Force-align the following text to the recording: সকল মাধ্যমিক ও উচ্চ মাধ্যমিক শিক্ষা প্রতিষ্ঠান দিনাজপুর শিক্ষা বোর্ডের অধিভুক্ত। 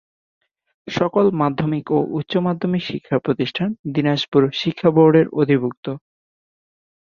সকল 0.87 1.25
মাধ্যমিক 1.41 1.85
ও 1.91 2.09
উচ্চ 2.17 2.33
মাধ্যমিক 2.47 2.83
শিক্ষা 2.85 3.17
প্রতিষ্ঠান 3.25 3.69
দিনাজপুর 3.93 4.41
শিক্ষা 4.61 4.89
বোর্ডের 4.95 5.27
অধিভুক্ত। 5.33 5.85